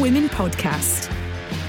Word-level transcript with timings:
Women 0.00 0.30
podcast. 0.30 1.12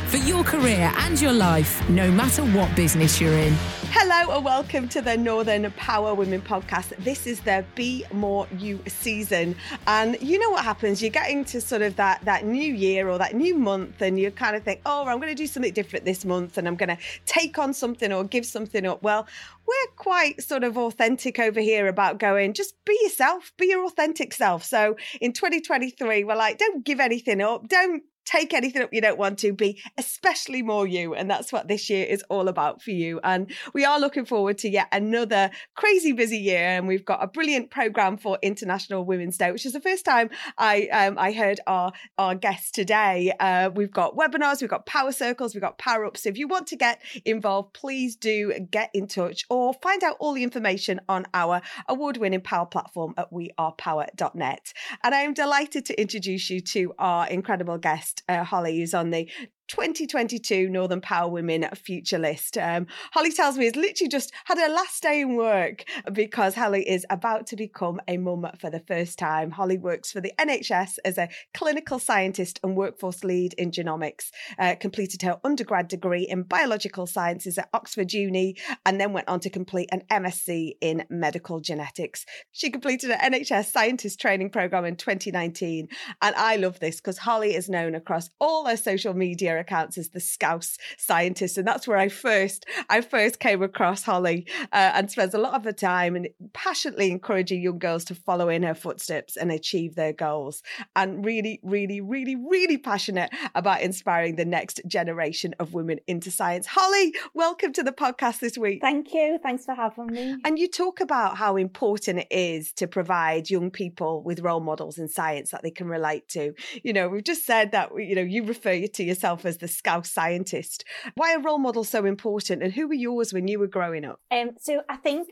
For 0.07 0.15
your 0.15 0.45
career 0.45 0.89
and 0.99 1.19
your 1.19 1.33
life, 1.33 1.87
no 1.89 2.09
matter 2.09 2.43
what 2.43 2.73
business 2.77 3.19
you're 3.19 3.33
in. 3.33 3.53
Hello 3.93 4.33
and 4.33 4.45
welcome 4.45 4.87
to 4.87 5.01
the 5.01 5.17
Northern 5.17 5.69
Power 5.71 6.15
Women 6.15 6.41
podcast. 6.41 6.95
This 7.03 7.27
is 7.27 7.41
the 7.41 7.65
Be 7.75 8.05
More 8.13 8.47
You 8.57 8.81
season. 8.87 9.53
And 9.85 10.17
you 10.21 10.39
know 10.39 10.49
what 10.49 10.63
happens? 10.63 11.01
You're 11.01 11.11
getting 11.11 11.43
to 11.45 11.59
sort 11.59 11.81
of 11.81 11.97
that 11.97 12.23
that 12.23 12.45
new 12.45 12.73
year 12.73 13.09
or 13.09 13.17
that 13.17 13.35
new 13.35 13.53
month 13.55 14.01
and 14.01 14.17
you 14.17 14.31
kind 14.31 14.55
of 14.55 14.63
think, 14.63 14.79
"Oh, 14.85 15.05
I'm 15.07 15.17
going 15.17 15.27
to 15.27 15.35
do 15.35 15.45
something 15.45 15.73
different 15.73 16.05
this 16.05 16.23
month 16.23 16.57
and 16.57 16.69
I'm 16.69 16.77
going 16.77 16.87
to 16.87 16.97
take 17.25 17.59
on 17.59 17.73
something 17.73 18.13
or 18.13 18.23
give 18.23 18.45
something 18.45 18.85
up." 18.85 19.03
Well, 19.03 19.27
we're 19.67 19.91
quite 19.97 20.41
sort 20.41 20.63
of 20.63 20.77
authentic 20.77 21.37
over 21.37 21.59
here 21.59 21.87
about 21.87 22.17
going, 22.17 22.53
just 22.53 22.75
be 22.85 22.97
yourself, 23.03 23.51
be 23.57 23.67
your 23.67 23.85
authentic 23.85 24.33
self. 24.33 24.63
So 24.63 24.95
in 25.19 25.33
2023, 25.33 26.23
we're 26.23 26.35
like, 26.35 26.57
don't 26.57 26.83
give 26.83 26.99
anything 26.99 27.41
up. 27.41 27.67
Don't 27.67 28.03
take 28.31 28.53
anything 28.53 28.81
up 28.81 28.93
you 28.93 29.01
don't 29.01 29.17
want 29.17 29.39
to 29.39 29.53
be 29.53 29.81
especially 29.97 30.61
more 30.61 30.87
you 30.87 31.13
and 31.13 31.29
that's 31.29 31.51
what 31.51 31.67
this 31.67 31.89
year 31.89 32.05
is 32.05 32.23
all 32.29 32.47
about 32.47 32.81
for 32.81 32.91
you. 32.91 33.19
And 33.23 33.51
we 33.73 33.85
are 33.85 33.99
looking 33.99 34.25
forward 34.25 34.57
to 34.59 34.69
yet 34.69 34.87
another 34.91 35.51
crazy 35.75 36.11
busy 36.11 36.37
year 36.37 36.63
and 36.63 36.87
we've 36.87 37.05
got 37.05 37.23
a 37.23 37.27
brilliant 37.27 37.69
program 37.69 38.17
for 38.17 38.37
international 38.41 39.05
women's 39.05 39.37
day 39.37 39.51
which 39.51 39.65
is 39.65 39.73
the 39.73 39.81
first 39.81 40.05
time 40.05 40.29
i 40.57 40.87
um, 40.87 41.17
i 41.17 41.31
heard 41.31 41.59
our 41.67 41.91
our 42.17 42.35
guests 42.35 42.71
today. 42.71 43.33
Uh, 43.39 43.69
we've 43.73 43.91
got 43.91 44.15
webinars 44.15 44.61
we've 44.61 44.69
got 44.69 44.85
power 44.85 45.11
circles 45.11 45.53
we've 45.53 45.61
got 45.61 45.77
power 45.77 46.05
ups. 46.05 46.23
So 46.23 46.29
if 46.29 46.37
you 46.37 46.47
want 46.47 46.67
to 46.67 46.75
get 46.75 47.01
involved 47.25 47.73
please 47.73 48.15
do 48.15 48.53
get 48.71 48.89
in 48.93 49.07
touch 49.07 49.45
or 49.49 49.73
find 49.73 50.03
out 50.03 50.17
all 50.19 50.33
the 50.33 50.43
information 50.43 51.01
on 51.09 51.25
our 51.33 51.61
award-winning 51.87 52.41
power 52.41 52.65
platform 52.65 53.13
at 53.17 53.31
wearepower.net 53.31 54.73
and 55.03 55.15
i'm 55.15 55.33
delighted 55.33 55.85
to 55.85 55.99
introduce 55.99 56.49
you 56.49 56.61
to 56.61 56.93
our 56.99 57.27
incredible 57.27 57.77
guest 57.77 58.20
uh, 58.29 58.43
Holly, 58.43 58.77
who's 58.77 58.93
on 58.93 59.09
the 59.11 59.29
2022 59.71 60.67
Northern 60.67 60.99
Power 60.99 61.31
Women 61.31 61.65
Future 61.75 62.19
List. 62.19 62.57
Um, 62.57 62.87
Holly 63.13 63.31
tells 63.31 63.57
me 63.57 63.63
has 63.63 63.77
literally 63.77 64.09
just 64.09 64.33
had 64.43 64.57
her 64.57 64.67
last 64.67 65.01
day 65.01 65.21
in 65.21 65.37
work 65.37 65.85
because 66.11 66.55
Holly 66.55 66.87
is 66.89 67.05
about 67.09 67.47
to 67.47 67.55
become 67.55 68.01
a 68.05 68.17
mum 68.17 68.45
for 68.59 68.69
the 68.69 68.81
first 68.81 69.17
time. 69.17 69.49
Holly 69.49 69.77
works 69.77 70.11
for 70.11 70.19
the 70.19 70.33
NHS 70.37 70.97
as 71.05 71.17
a 71.17 71.29
clinical 71.53 71.99
scientist 71.99 72.59
and 72.63 72.75
workforce 72.75 73.23
lead 73.23 73.53
in 73.53 73.71
genomics. 73.71 74.31
Uh, 74.59 74.75
completed 74.75 75.21
her 75.21 75.39
undergrad 75.45 75.87
degree 75.87 76.23
in 76.23 76.43
biological 76.43 77.07
sciences 77.07 77.57
at 77.57 77.69
Oxford 77.73 78.11
Uni 78.11 78.57
and 78.85 78.99
then 78.99 79.13
went 79.13 79.29
on 79.29 79.39
to 79.39 79.49
complete 79.49 79.87
an 79.93 80.03
MSc 80.11 80.73
in 80.81 81.05
medical 81.09 81.61
genetics. 81.61 82.25
She 82.51 82.71
completed 82.71 83.09
an 83.11 83.31
NHS 83.31 83.71
scientist 83.71 84.19
training 84.19 84.49
program 84.49 84.83
in 84.83 84.97
2019. 84.97 85.87
And 86.21 86.35
I 86.35 86.57
love 86.57 86.81
this 86.81 86.97
because 86.97 87.19
Holly 87.19 87.55
is 87.55 87.69
known 87.69 87.95
across 87.95 88.29
all 88.41 88.65
her 88.65 88.75
social 88.75 89.13
media 89.13 89.60
accounts 89.61 89.97
as 89.97 90.09
the 90.09 90.19
Scouse 90.19 90.77
scientist, 90.97 91.57
and 91.57 91.65
that's 91.65 91.87
where 91.87 91.97
I 91.97 92.09
first 92.09 92.65
I 92.89 92.99
first 92.99 93.39
came 93.39 93.63
across 93.63 94.03
Holly, 94.03 94.45
uh, 94.73 94.91
and 94.93 95.09
spends 95.09 95.33
a 95.33 95.37
lot 95.37 95.53
of 95.53 95.63
her 95.63 95.71
time 95.71 96.15
and 96.15 96.27
passionately 96.51 97.09
encouraging 97.11 97.61
young 97.61 97.79
girls 97.79 98.03
to 98.05 98.15
follow 98.15 98.49
in 98.49 98.63
her 98.63 98.75
footsteps 98.75 99.37
and 99.37 99.51
achieve 99.51 99.95
their 99.95 100.11
goals, 100.11 100.63
and 100.95 101.23
really, 101.23 101.59
really, 101.63 102.01
really, 102.01 102.35
really 102.35 102.77
passionate 102.77 103.29
about 103.55 103.81
inspiring 103.81 104.35
the 104.35 104.45
next 104.45 104.81
generation 104.87 105.55
of 105.59 105.73
women 105.73 105.99
into 106.07 106.31
science. 106.31 106.67
Holly, 106.67 107.13
welcome 107.33 107.71
to 107.73 107.83
the 107.83 107.91
podcast 107.91 108.39
this 108.39 108.57
week. 108.57 108.81
Thank 108.81 109.13
you. 109.13 109.39
Thanks 109.41 109.65
for 109.65 109.75
having 109.75 110.07
me. 110.07 110.37
And 110.43 110.57
you 110.57 110.67
talk 110.67 110.99
about 110.99 111.37
how 111.37 111.55
important 111.55 112.19
it 112.19 112.27
is 112.31 112.73
to 112.73 112.87
provide 112.87 113.49
young 113.49 113.69
people 113.71 114.23
with 114.23 114.39
role 114.39 114.59
models 114.59 114.97
in 114.97 115.07
science 115.07 115.51
that 115.51 115.63
they 115.63 115.71
can 115.71 115.87
relate 115.87 116.27
to. 116.29 116.53
You 116.83 116.93
know, 116.93 117.07
we've 117.07 117.23
just 117.23 117.45
said 117.45 117.71
that, 117.71 117.91
you 117.95 118.15
know, 118.15 118.21
you 118.21 118.43
refer 118.43 118.87
to 118.87 119.03
yourself 119.03 119.40
as 119.45 119.57
the 119.57 119.67
Scouse 119.67 120.11
scientist. 120.11 120.83
Why 121.15 121.33
are 121.33 121.41
role 121.41 121.57
models 121.57 121.89
so 121.89 122.05
important 122.05 122.63
and 122.63 122.73
who 122.73 122.87
were 122.87 122.93
yours 122.93 123.33
when 123.33 123.47
you 123.47 123.59
were 123.59 123.67
growing 123.67 124.05
up? 124.05 124.19
Um, 124.31 124.51
so 124.59 124.81
I 124.89 124.97
think 124.97 125.29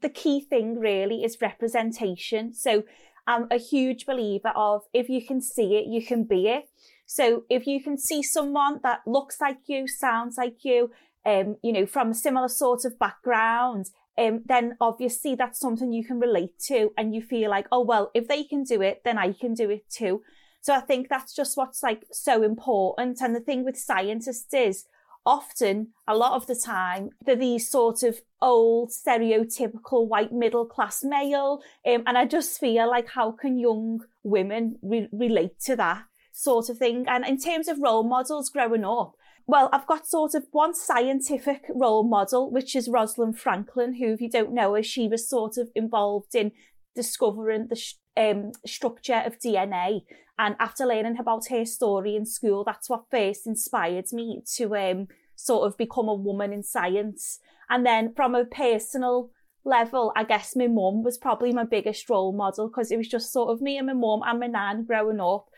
the 0.00 0.08
key 0.08 0.40
thing 0.40 0.78
really 0.78 1.24
is 1.24 1.38
representation. 1.40 2.52
So 2.54 2.84
I'm 3.26 3.46
a 3.50 3.58
huge 3.58 4.06
believer 4.06 4.52
of 4.56 4.82
if 4.92 5.08
you 5.08 5.24
can 5.24 5.40
see 5.40 5.76
it, 5.76 5.86
you 5.86 6.04
can 6.04 6.24
be 6.24 6.48
it. 6.48 6.64
So 7.06 7.44
if 7.50 7.66
you 7.66 7.82
can 7.82 7.98
see 7.98 8.22
someone 8.22 8.80
that 8.82 9.00
looks 9.06 9.40
like 9.40 9.58
you, 9.66 9.86
sounds 9.86 10.36
like 10.38 10.64
you, 10.64 10.90
um, 11.26 11.56
you 11.62 11.72
know, 11.72 11.86
from 11.86 12.10
a 12.10 12.14
similar 12.14 12.48
sort 12.48 12.84
of 12.84 12.98
background, 12.98 13.86
um, 14.18 14.42
then 14.46 14.76
obviously 14.80 15.34
that's 15.34 15.60
something 15.60 15.92
you 15.92 16.04
can 16.04 16.18
relate 16.18 16.58
to 16.68 16.90
and 16.96 17.14
you 17.14 17.22
feel 17.22 17.50
like, 17.50 17.66
oh, 17.70 17.84
well, 17.84 18.10
if 18.14 18.28
they 18.28 18.44
can 18.44 18.64
do 18.64 18.80
it, 18.82 19.02
then 19.04 19.18
I 19.18 19.32
can 19.32 19.54
do 19.54 19.70
it 19.70 19.88
too. 19.90 20.22
So 20.62 20.72
I 20.74 20.80
think 20.80 21.08
that's 21.08 21.34
just 21.34 21.56
what's 21.56 21.82
like 21.82 22.04
so 22.12 22.42
important. 22.42 23.20
And 23.20 23.34
the 23.34 23.40
thing 23.40 23.64
with 23.64 23.76
scientists 23.76 24.54
is 24.54 24.84
often, 25.26 25.88
a 26.06 26.16
lot 26.16 26.32
of 26.32 26.46
the 26.46 26.54
time, 26.54 27.10
they're 27.24 27.36
these 27.36 27.68
sort 27.68 28.02
of 28.04 28.20
old, 28.40 28.90
stereotypical 28.90 30.08
white 30.08 30.32
middle 30.32 30.64
class 30.64 31.02
male. 31.04 31.62
Um, 31.86 32.04
and 32.06 32.16
I 32.16 32.26
just 32.26 32.58
feel 32.58 32.88
like 32.88 33.08
how 33.10 33.32
can 33.32 33.58
young 33.58 34.00
women 34.22 34.78
re- 34.82 35.08
relate 35.12 35.58
to 35.66 35.76
that 35.76 36.04
sort 36.32 36.68
of 36.68 36.78
thing? 36.78 37.06
And 37.08 37.26
in 37.26 37.38
terms 37.38 37.66
of 37.66 37.80
role 37.80 38.04
models 38.04 38.48
growing 38.48 38.84
up, 38.84 39.14
well, 39.46 39.68
I've 39.72 39.86
got 39.88 40.06
sort 40.06 40.34
of 40.36 40.46
one 40.52 40.74
scientific 40.74 41.64
role 41.74 42.04
model, 42.04 42.52
which 42.52 42.76
is 42.76 42.88
Rosalind 42.88 43.38
Franklin, 43.38 43.94
who, 43.94 44.12
if 44.12 44.20
you 44.20 44.30
don't 44.30 44.54
know 44.54 44.74
her, 44.74 44.82
she 44.84 45.08
was 45.08 45.28
sort 45.28 45.56
of 45.56 45.70
involved 45.74 46.36
in 46.36 46.52
discovering 46.94 47.66
the 47.68 47.74
sh- 47.76 47.94
um, 48.16 48.52
structure 48.66 49.22
of 49.24 49.38
DNA. 49.38 50.02
And 50.38 50.56
after 50.58 50.84
learning 50.84 51.18
about 51.18 51.48
her 51.48 51.64
story 51.64 52.16
in 52.16 52.26
school, 52.26 52.64
that's 52.64 52.88
what 52.88 53.10
first 53.10 53.46
inspired 53.46 54.06
me 54.12 54.42
to 54.56 54.74
um, 54.76 55.08
sort 55.36 55.66
of 55.66 55.76
become 55.76 56.08
a 56.08 56.14
woman 56.14 56.52
in 56.52 56.62
science. 56.62 57.38
And 57.68 57.86
then 57.86 58.12
from 58.14 58.34
a 58.34 58.44
personal 58.44 59.30
level, 59.64 60.12
I 60.16 60.24
guess 60.24 60.56
my 60.56 60.66
mum 60.66 61.02
was 61.02 61.18
probably 61.18 61.52
my 61.52 61.64
biggest 61.64 62.08
role 62.10 62.32
model 62.32 62.68
because 62.68 62.90
it 62.90 62.96
was 62.96 63.08
just 63.08 63.32
sort 63.32 63.50
of 63.50 63.60
me 63.60 63.78
and 63.78 63.86
my 63.86 63.92
mum 63.92 64.22
and 64.24 64.40
my 64.40 64.46
nan 64.46 64.84
growing 64.84 65.20
up. 65.20 65.48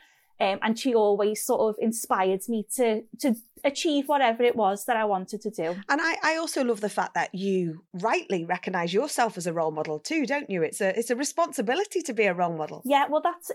Um, 0.41 0.59
and 0.63 0.79
she 0.79 0.95
always 0.95 1.45
sort 1.45 1.61
of 1.61 1.77
inspired 1.81 2.41
me 2.49 2.67
to 2.75 3.03
to 3.21 3.37
achieve 3.65 4.09
whatever 4.09 4.43
it 4.43 4.57
was 4.57 4.85
that 4.85 4.97
I 4.97 5.05
wanted 5.05 5.41
to 5.43 5.51
do. 5.51 5.77
And 5.89 6.01
I, 6.01 6.17
I 6.23 6.37
also 6.37 6.63
love 6.63 6.81
the 6.81 6.89
fact 6.89 7.15
that 7.15 7.35
you 7.35 7.83
rightly 7.93 8.45
recognise 8.45 8.93
yourself 8.93 9.37
as 9.37 9.47
a 9.47 9.53
role 9.53 9.71
model 9.71 9.99
too, 9.99 10.27
don't 10.27 10.51
you? 10.51 10.63
It's 10.63 10.81
a 10.81 10.97
it's 10.99 11.11
a 11.11 11.17
responsibility 11.17 12.03
to 12.03 12.13
be 12.13 12.25
a 12.25 12.35
role 12.35 12.57
model. 12.57 12.83
Yeah, 12.85 13.07
well, 13.09 13.23
that's 13.23 13.51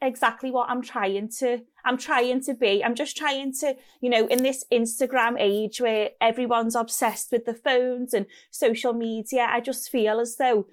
exactly 0.00 0.50
what 0.50 0.70
I'm 0.70 0.82
trying 0.82 1.28
to. 1.38 1.62
I'm 1.84 1.98
trying 1.98 2.42
to 2.42 2.54
be. 2.54 2.84
I'm 2.84 2.94
just 2.94 3.16
trying 3.16 3.52
to, 3.60 3.76
you 4.00 4.10
know, 4.10 4.26
in 4.26 4.42
this 4.42 4.64
Instagram 4.72 5.36
age 5.38 5.80
where 5.80 6.10
everyone's 6.20 6.76
obsessed 6.76 7.32
with 7.32 7.44
the 7.44 7.54
phones 7.54 8.14
and 8.14 8.26
social 8.50 8.92
media, 8.92 9.46
I 9.50 9.60
just 9.60 9.90
feel 9.90 10.20
as 10.20 10.36
though 10.36 10.66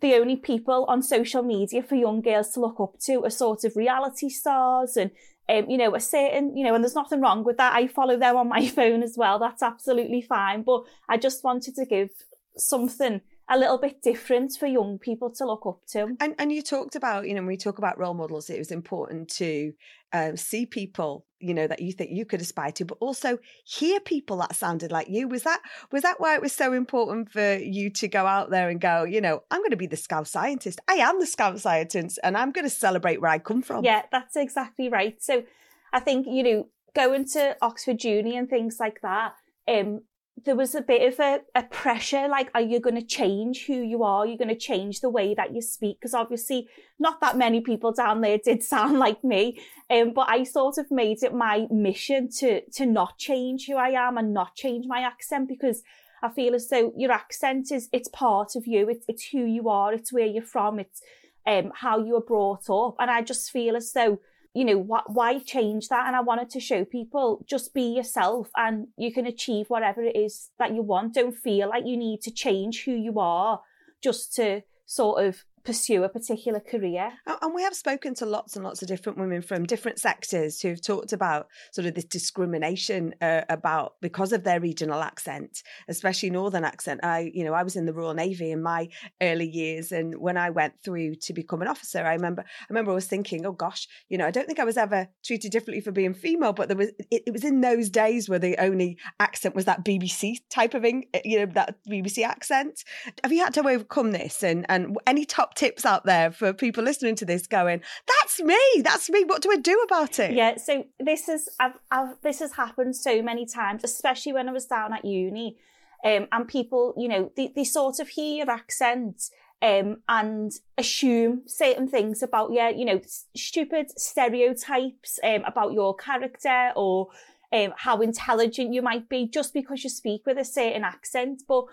the 0.00 0.14
only 0.14 0.36
people 0.36 0.84
on 0.86 1.02
social 1.02 1.42
media 1.42 1.82
for 1.82 1.94
young 1.94 2.20
girls 2.20 2.50
to 2.50 2.60
look 2.60 2.78
up 2.80 2.98
to 3.00 3.24
are 3.24 3.30
sort 3.30 3.64
of 3.64 3.76
reality 3.76 4.28
stars 4.28 4.96
and 4.96 5.10
um, 5.48 5.68
you 5.68 5.78
know, 5.78 5.94
a 5.94 6.00
certain, 6.00 6.56
you 6.56 6.64
know, 6.64 6.74
and 6.74 6.84
there's 6.84 6.94
nothing 6.94 7.20
wrong 7.20 7.44
with 7.44 7.56
that. 7.56 7.74
I 7.74 7.86
follow 7.86 8.16
them 8.16 8.36
on 8.36 8.48
my 8.48 8.66
phone 8.76 9.02
as 9.02 9.16
well. 9.16 9.38
That's 9.38 9.62
absolutely 9.62 10.22
fine. 10.22 10.62
But 10.62 10.84
I 11.08 11.16
just 11.16 11.44
wanted 11.44 11.74
to 11.76 11.86
give 11.86 12.10
something 12.56 13.20
a 13.50 13.58
little 13.58 13.78
bit 13.78 14.02
different 14.02 14.52
for 14.58 14.66
young 14.66 14.98
people 14.98 15.30
to 15.30 15.46
look 15.46 15.64
up 15.66 15.80
to. 15.92 16.16
And 16.20 16.34
and 16.38 16.52
you 16.52 16.62
talked 16.62 16.96
about, 16.96 17.26
you 17.26 17.34
know, 17.34 17.40
when 17.40 17.48
we 17.48 17.56
talk 17.56 17.78
about 17.78 17.98
role 17.98 18.14
models, 18.14 18.50
it 18.50 18.58
was 18.58 18.70
important 18.70 19.28
to 19.36 19.72
um, 20.12 20.36
see 20.36 20.66
people, 20.66 21.26
you 21.38 21.54
know, 21.54 21.66
that 21.66 21.80
you 21.80 21.92
think 21.92 22.10
you 22.12 22.24
could 22.24 22.40
aspire 22.40 22.72
to, 22.72 22.84
but 22.84 22.98
also 23.00 23.38
hear 23.64 24.00
people 24.00 24.38
that 24.38 24.54
sounded 24.54 24.92
like 24.92 25.08
you. 25.08 25.28
Was 25.28 25.42
that 25.44 25.60
was 25.90 26.02
that 26.02 26.20
why 26.20 26.34
it 26.34 26.42
was 26.42 26.52
so 26.52 26.72
important 26.72 27.30
for 27.30 27.56
you 27.56 27.90
to 27.90 28.08
go 28.08 28.26
out 28.26 28.50
there 28.50 28.68
and 28.68 28.80
go, 28.80 29.04
you 29.04 29.20
know, 29.20 29.42
I'm 29.50 29.60
going 29.60 29.70
to 29.70 29.76
be 29.76 29.86
the 29.86 29.96
Scouse 29.96 30.30
scientist. 30.30 30.80
I 30.88 30.94
am 30.94 31.18
the 31.18 31.26
Scouse 31.26 31.62
scientist, 31.62 32.18
and 32.22 32.36
I'm 32.36 32.52
going 32.52 32.66
to 32.66 32.70
celebrate 32.70 33.20
where 33.20 33.30
I 33.30 33.38
come 33.38 33.62
from. 33.62 33.84
Yeah, 33.84 34.02
that's 34.12 34.36
exactly 34.36 34.88
right. 34.88 35.22
So 35.22 35.44
I 35.92 36.00
think, 36.00 36.26
you 36.26 36.42
know, 36.42 36.68
going 36.94 37.24
to 37.26 37.56
Oxford 37.62 38.04
Uni 38.04 38.36
and 38.36 38.48
things 38.48 38.78
like 38.80 39.00
that, 39.02 39.34
um, 39.68 40.02
there 40.44 40.56
was 40.56 40.74
a 40.74 40.82
bit 40.82 41.12
of 41.12 41.18
a, 41.20 41.40
a 41.54 41.62
pressure 41.62 42.28
like 42.28 42.50
are 42.54 42.60
you 42.60 42.80
going 42.80 42.94
to 42.94 43.02
change 43.02 43.66
who 43.66 43.74
you 43.74 44.02
are? 44.02 44.26
You're 44.26 44.38
going 44.38 44.48
to 44.48 44.56
change 44.56 45.00
the 45.00 45.10
way 45.10 45.34
that 45.34 45.54
you 45.54 45.62
speak? 45.62 45.98
Because 46.00 46.14
obviously 46.14 46.68
not 46.98 47.20
that 47.20 47.36
many 47.36 47.60
people 47.60 47.92
down 47.92 48.20
there 48.20 48.38
did 48.38 48.62
sound 48.74 48.98
like 48.98 49.22
me 49.22 49.60
um, 49.90 50.12
but 50.12 50.28
i 50.28 50.42
sort 50.42 50.78
of 50.78 50.90
made 50.90 51.22
it 51.22 51.32
my 51.32 51.66
mission 51.70 52.28
to 52.28 52.60
to 52.70 52.84
not 52.84 53.16
change 53.18 53.66
who 53.66 53.76
i 53.76 53.90
am 53.90 54.18
and 54.18 54.34
not 54.34 54.54
change 54.54 54.84
my 54.88 55.00
accent 55.00 55.48
because 55.48 55.82
i 56.22 56.28
feel 56.28 56.54
as 56.54 56.68
though 56.68 56.92
your 56.96 57.12
accent 57.12 57.70
is 57.70 57.88
it's 57.92 58.08
part 58.08 58.56
of 58.56 58.66
you. 58.66 58.88
It's, 58.88 59.04
it's 59.08 59.28
who 59.28 59.44
you 59.44 59.68
are. 59.68 59.92
It's 59.92 60.12
where 60.12 60.26
you're 60.26 60.42
from. 60.42 60.78
It's 60.78 61.00
um, 61.46 61.72
how 61.74 61.98
you 62.04 62.12
were 62.14 62.20
brought 62.20 62.68
up. 62.70 62.96
And 62.98 63.10
i 63.10 63.22
just 63.22 63.50
feel 63.50 63.76
as 63.76 63.92
though 63.92 64.20
you 64.54 64.64
know, 64.64 64.82
wh- 64.82 65.08
why 65.10 65.38
change 65.38 65.88
that? 65.88 66.06
And 66.06 66.16
I 66.16 66.20
wanted 66.20 66.50
to 66.50 66.60
show 66.60 66.84
people 66.84 67.44
just 67.48 67.74
be 67.74 67.94
yourself 67.94 68.48
and 68.56 68.88
you 68.96 69.12
can 69.12 69.26
achieve 69.26 69.66
whatever 69.68 70.02
it 70.02 70.16
is 70.16 70.50
that 70.58 70.74
you 70.74 70.82
want. 70.82 71.14
Don't 71.14 71.36
feel 71.36 71.68
like 71.68 71.86
you 71.86 71.96
need 71.96 72.22
to 72.22 72.30
change 72.30 72.84
who 72.84 72.92
you 72.92 73.18
are 73.18 73.60
just 74.02 74.34
to 74.36 74.62
sort 74.86 75.24
of 75.24 75.44
pursue 75.68 76.02
a 76.02 76.08
particular 76.08 76.60
career. 76.60 77.12
And 77.42 77.52
we 77.52 77.62
have 77.62 77.74
spoken 77.74 78.14
to 78.14 78.24
lots 78.24 78.56
and 78.56 78.64
lots 78.64 78.80
of 78.80 78.88
different 78.88 79.18
women 79.18 79.42
from 79.42 79.66
different 79.66 79.98
sectors 79.98 80.62
who've 80.62 80.80
talked 80.80 81.12
about 81.12 81.48
sort 81.72 81.86
of 81.86 81.94
this 81.94 82.06
discrimination 82.06 83.14
uh, 83.20 83.42
about 83.50 83.96
because 84.00 84.32
of 84.32 84.44
their 84.44 84.60
regional 84.60 85.02
accent, 85.02 85.62
especially 85.86 86.30
northern 86.30 86.64
accent. 86.64 87.00
I, 87.02 87.30
you 87.34 87.44
know, 87.44 87.52
I 87.52 87.64
was 87.64 87.76
in 87.76 87.84
the 87.84 87.92
Royal 87.92 88.14
Navy 88.14 88.50
in 88.50 88.62
my 88.62 88.88
early 89.20 89.46
years, 89.46 89.92
and 89.92 90.18
when 90.18 90.38
I 90.38 90.48
went 90.48 90.72
through 90.82 91.16
to 91.16 91.34
become 91.34 91.60
an 91.60 91.68
officer, 91.68 91.98
I 91.98 92.14
remember, 92.14 92.44
I 92.46 92.66
remember 92.70 92.92
I 92.92 92.94
was 92.94 93.06
thinking, 93.06 93.44
oh 93.44 93.52
gosh, 93.52 93.86
you 94.08 94.16
know, 94.16 94.26
I 94.26 94.30
don't 94.30 94.46
think 94.46 94.60
I 94.60 94.64
was 94.64 94.78
ever 94.78 95.06
treated 95.22 95.52
differently 95.52 95.82
for 95.82 95.92
being 95.92 96.14
female, 96.14 96.54
but 96.54 96.68
there 96.68 96.78
was, 96.78 96.88
it, 97.10 97.24
it 97.26 97.32
was 97.34 97.44
in 97.44 97.60
those 97.60 97.90
days 97.90 98.26
where 98.26 98.38
the 98.38 98.56
only 98.58 98.96
accent 99.20 99.54
was 99.54 99.66
that 99.66 99.84
BBC 99.84 100.36
type 100.48 100.72
of, 100.72 100.86
Eng- 100.86 101.10
you 101.26 101.40
know, 101.40 101.52
that 101.52 101.76
BBC 101.86 102.24
accent. 102.24 102.84
Have 103.22 103.34
you 103.34 103.44
had 103.44 103.52
to 103.52 103.68
overcome 103.68 104.12
this? 104.12 104.42
And 104.42 104.64
and 104.70 104.96
any 105.06 105.26
top 105.26 105.57
tips 105.58 105.84
out 105.84 106.04
there 106.04 106.30
for 106.30 106.52
people 106.52 106.84
listening 106.84 107.16
to 107.16 107.24
this, 107.24 107.46
going, 107.46 107.80
that's 108.06 108.40
me, 108.40 108.60
that's 108.82 109.10
me. 109.10 109.24
What 109.24 109.42
do 109.42 109.50
I 109.50 109.56
do 109.56 109.78
about 109.84 110.18
it? 110.18 110.32
Yeah, 110.32 110.56
so 110.56 110.84
this 111.00 111.28
is 111.28 111.48
I've, 111.58 111.78
I've 111.90 112.20
this 112.22 112.38
has 112.38 112.52
happened 112.52 112.94
so 112.96 113.20
many 113.22 113.44
times, 113.44 113.82
especially 113.84 114.32
when 114.32 114.48
I 114.48 114.52
was 114.52 114.66
down 114.66 114.94
at 114.94 115.04
uni, 115.04 115.56
um, 116.04 116.28
and 116.30 116.46
people, 116.46 116.94
you 116.96 117.08
know, 117.08 117.32
they, 117.36 117.52
they 117.54 117.64
sort 117.64 117.98
of 117.98 118.08
hear 118.08 118.44
your 118.44 118.50
accent 118.50 119.30
um, 119.60 120.02
and 120.08 120.52
assume 120.76 121.42
certain 121.46 121.88
things 121.88 122.22
about 122.22 122.52
yeah, 122.52 122.68
you 122.68 122.84
know, 122.84 123.00
stupid 123.36 123.90
stereotypes 123.98 125.18
um, 125.24 125.42
about 125.44 125.72
your 125.72 125.96
character 125.96 126.72
or 126.76 127.08
um, 127.52 127.72
how 127.76 128.00
intelligent 128.00 128.72
you 128.72 128.82
might 128.82 129.08
be 129.08 129.26
just 129.26 129.52
because 129.52 129.82
you 129.82 129.90
speak 129.90 130.24
with 130.24 130.38
a 130.38 130.44
certain 130.44 130.84
accent. 130.84 131.42
But 131.48 131.64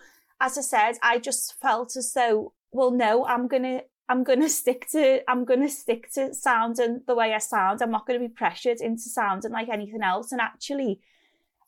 as 0.42 0.58
I 0.58 0.62
said, 0.62 0.94
I 1.04 1.20
just 1.20 1.60
felt 1.62 1.96
as 1.96 2.14
though, 2.14 2.54
well, 2.76 2.92
no, 2.92 3.26
I'm 3.26 3.48
gonna 3.48 3.82
I'm 4.10 4.24
gonna 4.24 4.50
stick 4.50 4.90
to 4.92 5.22
I'm 5.30 5.46
gonna 5.46 5.70
stick 5.70 6.12
to 6.14 6.34
sounding 6.34 7.02
the 7.08 7.16
way 7.16 7.34
I 7.34 7.38
sound. 7.38 7.82
I'm 7.82 7.92
not 7.92 8.06
gonna 8.06 8.20
be 8.20 8.28
pressured 8.28 8.82
into 8.82 9.04
sounding 9.04 9.52
like 9.52 9.70
anything 9.70 10.04
else. 10.04 10.34
And 10.34 10.42
actually, 10.42 11.00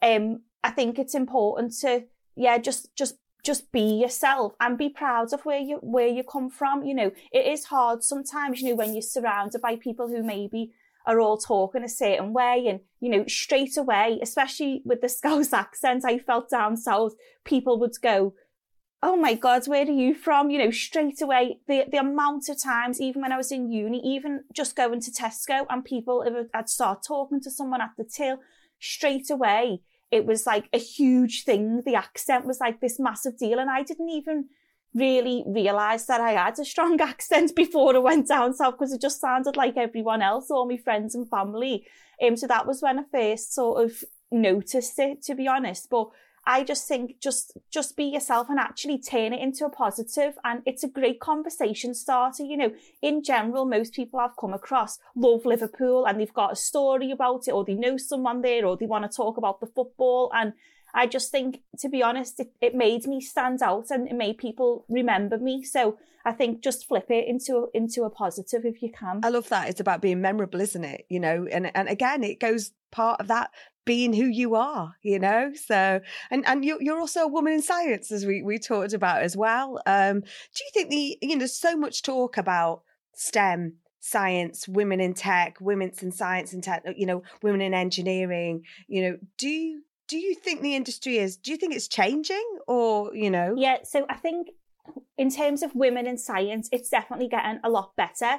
um, 0.01 0.41
I 0.63 0.71
think 0.71 0.99
it's 0.99 1.15
important 1.15 1.73
to 1.79 2.03
yeah, 2.35 2.57
just 2.57 2.93
just 2.95 3.15
just 3.41 3.71
be 3.71 4.01
yourself 4.01 4.53
and 4.59 4.77
be 4.77 4.89
proud 4.89 5.31
of 5.31 5.45
where 5.45 5.59
you 5.59 5.77
where 5.77 6.07
you 6.07 6.23
come 6.23 6.49
from. 6.49 6.83
You 6.83 6.93
know, 6.93 7.11
it 7.31 7.45
is 7.45 7.63
hard 7.63 8.03
sometimes, 8.03 8.59
you 8.61 8.69
know, 8.69 8.75
when 8.75 8.93
you're 8.93 9.01
surrounded 9.01 9.61
by 9.61 9.77
people 9.77 10.09
who 10.09 10.21
maybe 10.21 10.73
are 11.05 11.21
all 11.21 11.37
talking 11.37 11.85
a 11.85 11.89
certain 11.89 12.33
way 12.33 12.65
and 12.67 12.81
you 12.99 13.09
know 13.09 13.25
straight 13.27 13.77
away 13.77 14.19
especially 14.21 14.81
with 14.83 14.99
the 14.99 15.07
scouse 15.07 15.53
accent 15.63 16.03
i 16.03 16.17
felt 16.17 16.49
down 16.49 16.75
south 16.75 17.13
people 17.45 17.79
would 17.79 17.95
go 18.01 18.33
oh 19.03 19.15
my 19.15 19.33
god 19.33 19.67
where 19.67 19.85
are 19.85 19.91
you 19.91 20.13
from? 20.13 20.49
You 20.49 20.59
know 20.59 20.71
straight 20.71 21.21
away 21.21 21.59
the 21.67 21.85
the 21.91 21.97
amount 21.97 22.49
of 22.49 22.61
times 22.61 22.99
even 22.99 23.21
when 23.21 23.31
i 23.31 23.37
was 23.37 23.51
in 23.51 23.71
uni 23.71 24.01
even 24.03 24.43
just 24.53 24.75
going 24.75 25.01
to 25.01 25.11
tesco 25.11 25.65
and 25.69 25.85
people 25.85 26.23
if 26.23 26.47
i'd 26.53 26.69
start 26.69 27.03
talking 27.07 27.39
to 27.41 27.51
someone 27.51 27.81
at 27.81 27.91
the 27.97 28.03
till 28.03 28.37
straight 28.79 29.29
away 29.29 29.81
it 30.11 30.25
was 30.25 30.45
like 30.45 30.69
a 30.73 30.77
huge 30.77 31.43
thing. 31.43 31.81
The 31.85 31.95
accent 31.95 32.45
was 32.45 32.59
like 32.59 32.79
this 32.79 32.99
massive 32.99 33.37
deal 33.37 33.59
and 33.59 33.69
i 33.69 33.83
didn't 33.83 34.09
even 34.09 34.45
really 34.93 35.43
realize 35.45 36.05
that 36.07 36.21
i 36.21 36.31
had 36.31 36.57
a 36.59 36.65
strong 36.65 36.99
accent 37.11 37.55
before 37.55 37.95
i 37.95 37.99
went 37.99 38.27
down 38.27 38.53
south 38.53 38.75
because 38.75 38.93
it 38.93 39.01
just 39.01 39.19
sounded 39.19 39.57
like 39.57 39.75
everyone 39.77 40.21
else 40.21 40.49
all 40.49 40.67
my 40.67 40.77
friends 40.77 41.13
and 41.13 41.29
family. 41.29 41.85
Um 42.25 42.37
so 42.37 42.47
that 42.47 42.65
was 42.65 42.81
when 42.81 42.99
i 42.99 43.03
first 43.11 43.53
sort 43.53 43.83
of 43.83 44.03
noticed 44.31 44.97
it 44.99 45.21
to 45.23 45.35
be 45.35 45.47
honest. 45.47 45.89
But 45.89 46.07
I 46.47 46.63
just 46.63 46.87
think 46.87 47.19
just 47.19 47.57
just 47.69 47.97
be 47.97 48.05
yourself 48.05 48.49
and 48.49 48.57
actually 48.57 48.99
turn 48.99 49.33
it 49.33 49.41
into 49.41 49.65
a 49.65 49.69
positive 49.69 50.35
and 50.45 50.61
it's 50.65 50.81
a 50.81 50.87
great 50.87 51.19
conversation 51.19 51.93
starter. 51.93 52.43
You 52.43 52.55
know, 52.55 52.71
in 53.01 53.21
general, 53.21 53.65
most 53.65 53.93
people 53.93 54.21
I've 54.21 54.37
come 54.39 54.53
across 54.53 54.97
love 55.13 55.45
Liverpool 55.45 56.07
and 56.07 56.19
they've 56.19 56.33
got 56.33 56.53
a 56.53 56.55
story 56.55 57.11
about 57.11 57.49
it 57.49 57.51
or 57.51 57.65
they 57.65 57.73
know 57.73 57.97
someone 57.97 58.41
there 58.41 58.65
or 58.65 58.77
they 58.77 58.85
want 58.85 59.11
to 59.11 59.13
talk 59.13 59.35
about 59.35 59.59
the 59.59 59.67
football 59.67 60.31
and 60.33 60.53
I 60.93 61.05
just 61.05 61.31
think, 61.31 61.63
to 61.79 61.89
be 61.89 62.01
honest, 62.01 62.39
it, 62.39 62.53
it 62.61 62.73
made 62.73 63.05
me 63.07 63.19
stand 63.19 63.61
out 63.61 63.91
and 63.91 64.07
it 64.07 64.15
made 64.15 64.37
people 64.37 64.85
remember 64.87 65.37
me. 65.37 65.63
So 65.63 65.97
I 66.23 66.31
think 66.31 66.63
just 66.63 66.87
flip 66.87 67.11
it 67.11 67.27
into 67.27 67.67
into 67.73 68.03
a 68.03 68.09
positive 68.09 68.63
if 68.63 68.81
you 68.81 68.89
can. 68.91 69.19
I 69.21 69.29
love 69.29 69.49
that. 69.49 69.67
It's 69.67 69.81
about 69.81 70.01
being 70.01 70.21
memorable, 70.21 70.61
isn't 70.61 70.85
it? 70.85 71.05
You 71.09 71.19
know, 71.19 71.45
and 71.51 71.75
and 71.75 71.89
again, 71.89 72.23
it 72.23 72.39
goes 72.39 72.71
part 72.89 73.19
of 73.19 73.27
that 73.27 73.51
being 73.87 74.13
who 74.13 74.25
you 74.25 74.53
are. 74.53 74.93
You 75.01 75.17
know, 75.17 75.51
so 75.55 75.99
and 76.29 76.45
and 76.45 76.63
you're 76.63 76.81
you're 76.81 76.99
also 76.99 77.21
a 77.21 77.27
woman 77.27 77.53
in 77.53 77.61
science, 77.63 78.11
as 78.11 78.25
we 78.25 78.43
we 78.43 78.59
talked 78.59 78.93
about 78.93 79.23
as 79.23 79.35
well. 79.35 79.81
Um, 79.87 80.19
do 80.19 80.63
you 80.63 80.69
think 80.73 80.89
the 80.91 81.17
you 81.21 81.29
know 81.29 81.39
there's 81.39 81.57
so 81.57 81.75
much 81.75 82.03
talk 82.03 82.37
about 82.37 82.83
STEM? 83.15 83.77
Science, 83.99 84.69
women 84.69 85.01
in 85.01 85.13
tech, 85.13 85.57
women's 85.59 86.01
in 86.01 86.13
science 86.13 86.53
and 86.53 86.63
tech, 86.63 86.81
you 86.95 87.05
know, 87.05 87.23
women 87.41 87.59
in 87.59 87.73
engineering. 87.73 88.61
You 88.87 89.01
know, 89.01 89.17
do 89.37 89.49
you 89.49 89.81
do 90.07 90.17
you 90.17 90.35
think 90.35 90.61
the 90.61 90.75
industry 90.75 91.17
is? 91.17 91.35
Do 91.35 91.51
you 91.51 91.57
think 91.57 91.75
it's 91.75 91.87
changing, 91.87 92.47
or 92.67 93.13
you 93.13 93.29
know? 93.29 93.55
Yeah, 93.57 93.79
so 93.83 94.05
I 94.09 94.15
think 94.15 94.49
in 95.17 95.29
terms 95.29 95.63
of 95.63 95.75
women 95.75 96.07
in 96.07 96.17
science, 96.17 96.69
it's 96.71 96.89
definitely 96.89 97.27
getting 97.27 97.59
a 97.63 97.69
lot 97.69 97.95
better. 97.95 98.37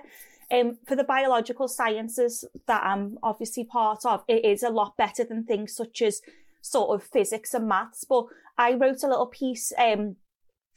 Um, 0.51 0.79
for 0.87 0.97
the 0.97 1.05
biological 1.05 1.69
sciences 1.69 2.45
that 2.67 2.83
I'm 2.83 3.19
obviously 3.23 3.65
part 3.65 4.07
of, 4.07 4.25
it 4.29 4.45
is 4.45 4.63
a 4.63 4.71
lot 4.71 4.97
better 4.97 5.25
than 5.25 5.45
things 5.45 5.75
such 5.75 6.01
as 6.01 6.23
sort 6.63 6.95
of 6.95 7.07
physics 7.07 7.53
and 7.55 7.69
maths. 7.69 8.05
But 8.09 8.27
I 8.57 8.73
wrote 8.75 9.03
a 9.03 9.09
little 9.09 9.27
piece 9.27 9.73
um, 9.79 10.17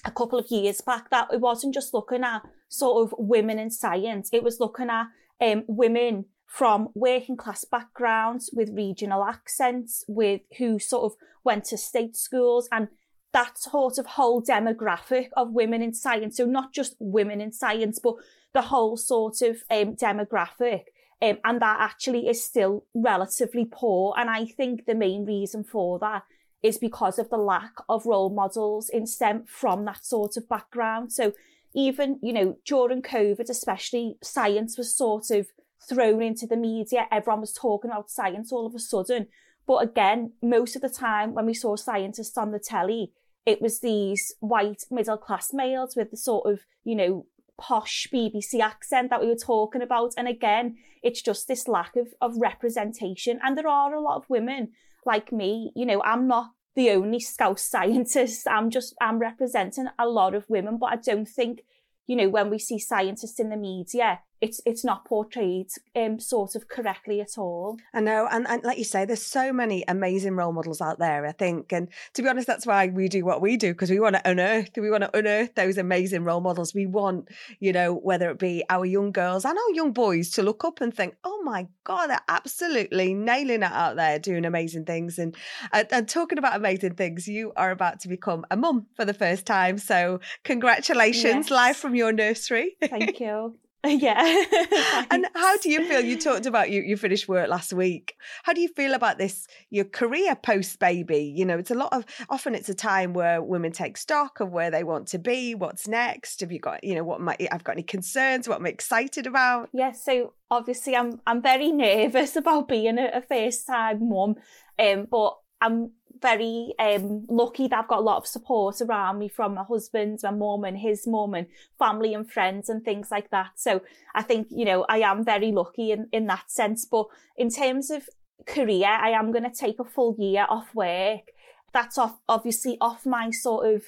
a 0.06 0.12
couple 0.12 0.40
of 0.40 0.52
years 0.52 0.82
back 0.82 1.10
that 1.10 1.30
it 1.32 1.40
wasn't 1.40 1.74
just 1.74 1.94
looking 1.94 2.24
at 2.24 2.42
sort 2.68 3.06
of 3.06 3.16
women 3.18 3.60
in 3.60 3.70
science, 3.70 4.30
it 4.32 4.44
was 4.44 4.60
looking 4.60 4.90
at 4.90 5.08
um, 5.42 5.64
women 5.68 6.26
from 6.46 6.90
working 6.94 7.38
class 7.38 7.64
backgrounds 7.64 8.50
with 8.54 8.70
regional 8.74 9.24
accents, 9.24 10.04
with 10.08 10.42
who 10.58 10.80
sort 10.80 11.12
of 11.12 11.18
went 11.44 11.64
to 11.66 11.78
state 11.78 12.16
schools 12.16 12.68
and 12.72 12.90
that 13.34 13.58
sort 13.58 13.98
of 13.98 14.06
whole 14.06 14.42
demographic 14.42 15.30
of 15.38 15.52
women 15.52 15.82
in 15.82 15.94
science. 15.94 16.38
So 16.38 16.46
not 16.46 16.74
just 16.74 16.96
women 17.00 17.40
in 17.40 17.52
science, 17.52 18.00
but 18.00 18.16
the 18.54 18.64
whole 18.64 18.98
sort 18.98 19.42
of 19.42 19.64
um, 19.70 19.96
demographic. 19.96 20.84
Um, 21.22 21.38
and 21.44 21.62
that 21.62 21.78
actually 21.80 22.28
is 22.28 22.44
still 22.44 22.86
relatively 22.94 23.66
poor. 23.72 24.16
And 24.18 24.30
I 24.30 24.46
think 24.46 24.86
the 24.86 24.96
main 24.96 25.26
reason 25.26 25.64
for 25.64 26.00
that 26.00 26.24
is 26.64 26.78
because 26.78 27.20
of 27.20 27.30
the 27.30 27.38
lack 27.38 27.74
of 27.88 28.06
role 28.06 28.30
models 28.30 28.90
in 28.90 29.06
STEM 29.08 29.46
from 29.46 29.86
that 29.86 30.04
sort 30.04 30.36
of 30.38 30.50
background. 30.50 31.12
So 31.14 31.34
even, 31.74 32.20
you 32.22 32.34
know, 32.34 32.58
during 32.66 33.02
COVID, 33.02 33.50
especially 33.50 34.18
science 34.22 34.78
was 34.78 34.96
sort 34.96 35.32
of 35.32 35.48
thrown 35.88 36.22
into 36.22 36.46
the 36.46 36.58
media. 36.58 37.08
Everyone 37.12 37.42
was 37.42 37.54
talking 37.54 37.92
about 37.92 38.12
science 38.12 38.52
all 38.52 38.68
of 38.68 38.76
a 38.76 38.80
sudden. 38.80 39.28
But 39.66 39.84
again, 39.84 40.34
most 40.42 40.76
of 40.76 40.82
the 40.82 40.90
time 40.90 41.34
when 41.34 41.46
we 41.46 41.54
saw 41.54 41.76
scientists 41.76 42.38
on 42.38 42.52
the 42.52 42.60
telly, 42.60 43.12
it 43.46 43.62
was 43.62 43.80
these 43.80 44.34
white 44.40 44.84
middle 44.92 45.18
class 45.18 45.54
males 45.54 45.96
with 45.96 46.12
the 46.12 46.18
sort 46.18 46.52
of, 46.52 46.62
you 46.84 46.96
know, 46.96 47.26
posh 47.58 48.08
BBC 48.12 48.60
accent 48.60 49.10
that 49.10 49.22
we 49.22 49.28
were 49.28 49.36
talking 49.36 49.82
about. 49.82 50.14
And 50.18 50.28
again, 50.28 50.78
it's 51.04 51.22
just 51.22 51.48
this 51.48 51.68
lack 51.68 51.96
of, 51.96 52.10
of 52.22 52.36
representation. 52.38 53.40
And 53.44 53.58
there 53.58 53.68
are 53.68 53.94
a 53.94 54.02
lot 54.02 54.18
of 54.18 54.30
women 54.30 54.70
like 55.06 55.32
me, 55.32 55.72
you 55.76 55.86
know, 55.86 56.02
I'm 56.04 56.28
not 56.28 56.52
the 56.76 56.92
only 56.92 57.20
Scouse 57.20 57.64
scientist. 57.70 58.48
I'm 58.50 58.70
just, 58.70 58.96
I'm 59.02 59.20
representing 59.20 59.88
a 59.98 60.08
lot 60.08 60.36
of 60.36 60.50
women, 60.50 60.78
but 60.78 60.92
I 60.94 60.96
don't 60.98 61.28
think, 61.28 61.62
you 62.08 62.16
know, 62.16 62.30
when 62.30 62.50
we 62.50 62.60
see 62.60 62.80
scientists 62.80 63.40
in 63.40 63.50
the 63.50 63.58
media, 63.58 64.20
it's 64.42 64.60
it's 64.66 64.84
not 64.84 65.06
portrayed 65.06 65.68
um 65.96 66.20
sort 66.20 66.56
of 66.56 66.68
correctly 66.68 67.22
at 67.22 67.38
all. 67.38 67.78
I 67.94 68.02
know, 68.02 68.28
and, 68.30 68.48
and 68.48 68.64
like 68.64 68.78
you 68.78 68.84
say, 68.84 69.06
there's 69.06 69.24
so 69.24 69.54
many 69.54 69.84
amazing 69.88 70.36
role 70.36 70.52
models 70.52 70.82
out 70.82 71.00
there. 71.00 71.26
I 71.26 71.32
think, 71.32 71.72
and 71.72 71.88
to 72.16 72.22
be 72.24 72.28
honest, 72.28 72.48
that's 72.48 72.66
why 72.66 72.88
we 72.88 73.08
do 73.08 73.24
what 73.24 73.42
we 73.42 73.58
do 73.58 73.74
because 73.74 73.90
we 73.92 74.00
want 74.00 74.16
to 74.16 74.30
unearth, 74.30 74.72
we 74.76 74.90
want 74.90 75.04
to 75.04 75.16
unearth 75.18 75.56
those 75.56 75.78
amazing 75.78 76.24
role 76.24 76.42
models. 76.42 76.74
We 76.74 76.88
want, 76.88 77.30
you 77.60 77.72
know, 77.72 77.94
whether 77.94 78.30
it 78.32 78.40
be 78.40 78.64
our 78.70 78.86
young 78.86 79.12
girls 79.12 79.46
and 79.46 79.58
our 79.58 79.72
young 79.74 79.94
boys 79.94 80.32
to 80.32 80.44
look 80.44 80.66
up 80.66 80.82
and 80.82 80.94
think, 80.94 81.16
"Oh 81.24 81.42
my 81.44 81.68
God, 81.84 82.08
they're 82.08 82.20
absolutely 82.28 83.14
nailing 83.14 83.64
it 83.64 83.72
out 83.72 83.96
there, 83.96 84.18
doing 84.20 84.46
amazing 84.46 84.86
things." 84.86 85.20
And 85.20 85.36
and, 85.72 85.88
and 85.92 86.10
talking 86.10 86.38
about 86.38 86.56
amazing 86.56 86.96
things, 86.96 87.28
you 87.28 87.54
are 87.56 87.72
about 87.72 88.00
to 88.02 88.08
become 88.08 88.46
a 88.50 88.58
mum 88.58 88.88
for 88.96 89.06
the 89.06 89.14
first 89.14 89.46
time. 89.46 89.78
So 89.78 90.20
congratulations, 90.44 91.46
Yes. 91.46 91.52
live 91.52 91.78
from 91.78 91.96
your 91.96 92.12
nursery. 92.12 92.76
Thank 92.82 93.20
you. 93.20 93.58
yeah. 93.86 94.44
And 95.12 95.28
how 95.34 95.58
do 95.58 95.70
you 95.72 95.86
feel? 95.88 96.02
You 96.02 96.18
talked 96.18 96.46
about 96.46 96.70
you 96.70 96.82
you 96.82 96.96
finished 96.96 97.28
work 97.28 97.50
last 97.50 97.74
week. 97.74 98.16
How 98.44 98.54
do 98.54 98.62
you 98.62 98.68
feel 98.70 98.94
about 98.94 99.18
this 99.18 99.48
your 99.70 99.86
career 99.86 100.36
post 100.36 100.80
baby? 100.80 101.34
You 101.36 101.46
know, 101.46 101.58
it's 101.58 101.72
a 101.72 101.76
lot 101.76 101.92
of 101.92 102.06
often 102.30 102.54
it's 102.54 102.70
a 102.70 102.76
time 102.76 103.14
where 103.14 103.42
women 103.42 103.72
take 103.72 103.98
stock 103.98 104.40
of 104.40 104.52
where 104.52 104.70
they 104.70 104.84
want 104.84 105.08
to 105.10 105.20
be, 105.20 105.56
what's 105.56 105.88
next. 105.88 106.42
Have 106.42 106.52
you 106.52 106.60
got, 106.60 106.84
you 106.84 106.96
know, 106.96 107.04
what 107.04 107.22
might 107.22 107.48
I've 107.52 107.64
got 107.64 107.74
any 107.74 107.84
concerns, 107.84 108.48
what 108.48 108.60
I'm 108.60 108.68
excited 108.68 109.26
about? 109.26 109.70
Yeah, 109.74 109.94
so 109.94 110.34
obviously 110.52 110.96
I'm 110.96 111.20
I'm 111.26 111.42
very 111.42 111.72
nervous 111.72 112.36
about 112.42 112.68
being 112.68 113.00
a, 113.00 113.10
a 113.16 113.22
first 113.22 113.66
time 113.66 114.08
mum, 114.08 114.36
um, 114.78 115.08
but 115.10 115.38
I'm 115.60 115.92
very 116.22 116.74
um 116.80 117.26
lucky 117.30 117.68
that 117.68 117.80
I've 117.80 117.88
got 117.88 118.00
a 118.00 118.02
lot 118.02 118.18
of 118.18 118.28
support 118.28 118.82
around 118.82 119.20
me 119.20 119.28
from 119.28 119.56
my 119.56 119.64
husband, 119.64 120.20
my 120.24 120.32
mum, 120.32 120.64
and 120.64 120.78
his 120.78 121.08
mum, 121.08 121.34
and 121.34 121.48
family 121.80 122.14
and 122.14 122.30
friends 122.30 122.70
and 122.70 122.84
things 122.84 123.10
like 123.12 123.30
that. 123.32 123.52
So 123.56 123.82
I 124.14 124.22
think 124.22 124.48
you 124.50 124.66
know 124.66 124.86
I 124.88 125.00
am 125.00 125.24
very 125.24 125.52
lucky 125.52 125.92
in 125.92 126.08
in 126.12 126.28
that 126.28 126.52
sense. 126.52 126.86
But 126.86 127.08
in 127.38 127.50
terms 127.50 127.90
of 127.90 128.08
career, 128.46 128.88
I 128.88 129.10
am 129.10 129.32
going 129.32 129.44
to 129.44 129.56
take 129.56 129.80
a 129.80 129.84
full 129.84 130.16
year 130.18 130.46
off 130.50 130.74
work. 130.76 131.32
That's 131.74 131.98
off 131.98 132.20
obviously 132.28 132.78
off 132.82 133.06
my 133.06 133.32
sort 133.32 133.74
of 133.74 133.84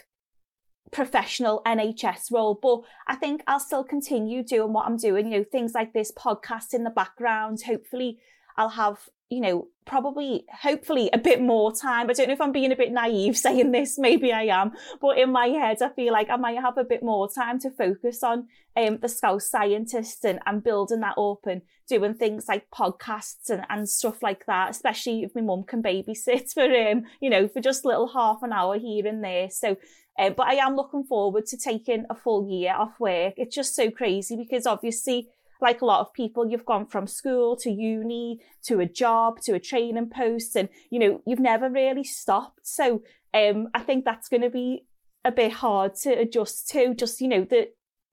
professional 0.92 1.62
NHS 1.66 2.32
role, 2.32 2.58
but 2.62 2.82
I 3.08 3.16
think 3.16 3.42
I'll 3.48 3.60
still 3.60 3.84
continue 3.84 4.44
doing 4.44 4.72
what 4.72 4.86
I'm 4.86 4.98
doing, 4.98 5.32
you 5.32 5.40
know, 5.40 5.44
things 5.44 5.74
like 5.74 5.92
this 5.92 6.12
podcast 6.12 6.74
in 6.74 6.84
the 6.84 6.90
background. 6.90 7.64
Hopefully 7.66 8.20
I'll 8.58 8.70
have, 8.70 9.10
you 9.30 9.42
know, 9.42 9.68
probably, 9.86 10.46
hopefully 10.62 11.10
a 11.14 11.18
bit 11.18 11.42
more 11.42 11.74
time. 11.74 12.10
I 12.10 12.14
don't 12.14 12.28
know 12.28 12.34
if 12.34 12.42
I'm 12.42 12.52
being 12.52 12.72
a 12.72 12.76
bit 12.76 12.92
naive 12.92 13.38
saying 13.46 13.72
this, 13.72 13.98
maybe 13.98 14.32
I 14.32 14.44
am, 14.44 14.72
but 15.02 15.18
in 15.18 15.32
my 15.32 15.48
head, 15.48 15.82
I 15.82 15.90
feel 15.90 16.14
like 16.14 16.30
I 16.30 16.38
might 16.38 16.60
have 16.60 16.78
a 16.78 16.84
bit 16.84 17.04
more 17.04 17.30
time 17.30 17.60
to 17.60 17.72
focus 17.72 18.24
on 18.24 18.48
um, 18.76 19.00
the 19.02 19.10
Scouse 19.10 19.50
scientists 19.50 20.24
and, 20.24 20.40
and 20.46 20.64
building 20.64 21.02
that 21.02 21.18
up 21.18 21.46
and 21.46 21.62
doing 21.88 22.14
things 22.14 22.48
like 22.48 22.70
podcasts 22.72 23.50
and, 23.50 23.66
and 23.70 23.90
stuff 23.90 24.24
like 24.24 24.46
that, 24.46 24.72
especially 24.72 25.24
if 25.24 25.36
my 25.36 25.42
mum 25.42 25.64
can 25.64 25.84
babysit 25.84 26.52
for, 26.54 26.64
um, 26.64 27.04
you 27.20 27.30
know, 27.30 27.48
for 27.48 27.62
just 27.62 27.86
a 27.86 27.88
little 27.88 28.08
half 28.08 28.42
an 28.42 28.54
hour 28.54 28.80
here 28.80 29.06
and 29.06 29.24
there. 29.24 29.50
So, 29.50 29.78
uh, 30.18 30.30
but 30.30 30.48
I 30.48 30.56
am 30.56 30.76
looking 30.76 31.04
forward 31.04 31.46
to 31.48 31.58
taking 31.58 32.06
a 32.10 32.16
full 32.16 32.48
year 32.50 32.74
off 32.74 33.00
work. 33.00 33.34
It's 33.38 33.56
just 33.56 33.76
so 33.76 33.90
crazy 33.90 34.36
because 34.36 34.66
obviously, 34.68 35.30
like 35.64 35.82
a 35.82 35.86
lot 35.86 36.02
of 36.02 36.14
people, 36.14 36.48
you've 36.48 36.66
gone 36.66 36.86
from 36.86 37.08
school 37.08 37.56
to 37.58 37.72
uni 37.72 38.40
to 38.66 38.80
a 38.80 38.86
job 38.86 39.40
to 39.42 39.54
a 39.54 39.60
training 39.60 40.10
post, 40.10 40.56
and 40.56 40.70
you 40.92 41.00
know 41.00 41.22
you've 41.26 41.40
never 41.40 41.70
really 41.70 42.04
stopped. 42.04 42.68
So 42.68 43.02
um, 43.34 43.70
I 43.74 43.80
think 43.80 44.06
that's 44.06 44.30
going 44.30 44.44
to 44.44 44.50
be 44.52 44.86
a 45.26 45.32
bit 45.32 45.54
hard 45.54 45.96
to 46.04 46.12
adjust 46.12 46.70
to. 46.70 46.94
Just 46.94 47.22
you 47.22 47.30
know 47.30 47.46
that 47.46 47.70